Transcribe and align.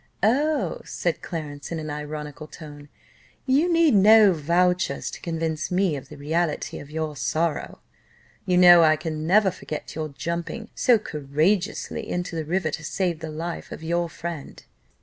"Oh," 0.23 0.81
said 0.83 1.21
Clarence, 1.21 1.71
in 1.71 1.77
an 1.77 1.91
ironical 1.91 2.47
tone, 2.47 2.89
"you 3.45 3.71
need 3.71 3.93
no 3.93 4.33
vouchers 4.33 5.11
to 5.11 5.21
convince 5.21 5.69
me 5.69 5.95
of 5.95 6.09
the 6.09 6.17
reality 6.17 6.79
of 6.79 6.89
your 6.89 7.15
sorrow. 7.15 7.81
You 8.47 8.57
know 8.57 8.81
I 8.81 8.95
can 8.95 9.27
never 9.27 9.51
forget 9.51 9.93
your 9.93 10.09
jumping 10.09 10.71
so 10.73 10.97
courageously 10.97 12.09
into 12.09 12.35
the 12.35 12.45
river, 12.45 12.71
to 12.71 12.83
save 12.83 13.19
the 13.19 13.29
life 13.29 13.71
of 13.71 13.83
your 13.83 14.09
friend." 14.09 14.63